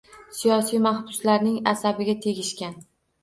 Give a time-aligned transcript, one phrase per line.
[0.35, 2.75] Siyosiy mahbuslarning asabiga tegishgan.